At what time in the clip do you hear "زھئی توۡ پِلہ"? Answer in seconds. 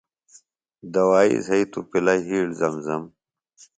1.45-2.15